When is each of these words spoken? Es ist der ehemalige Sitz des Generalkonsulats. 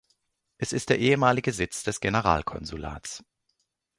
Es 0.57 0.73
ist 0.73 0.89
der 0.89 0.97
ehemalige 0.97 1.53
Sitz 1.53 1.83
des 1.83 1.99
Generalkonsulats. 1.99 3.23